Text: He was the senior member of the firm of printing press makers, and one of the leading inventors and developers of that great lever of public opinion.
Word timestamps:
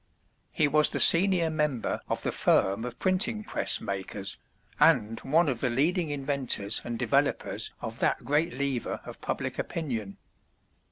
He 0.51 0.67
was 0.67 0.89
the 0.89 0.99
senior 0.99 1.51
member 1.51 2.01
of 2.09 2.23
the 2.23 2.31
firm 2.31 2.85
of 2.85 2.97
printing 2.97 3.43
press 3.43 3.79
makers, 3.79 4.35
and 4.79 5.19
one 5.19 5.47
of 5.47 5.59
the 5.61 5.69
leading 5.69 6.09
inventors 6.09 6.81
and 6.83 6.97
developers 6.97 7.71
of 7.81 7.99
that 7.99 8.25
great 8.25 8.51
lever 8.51 9.01
of 9.05 9.21
public 9.21 9.59
opinion. 9.59 10.17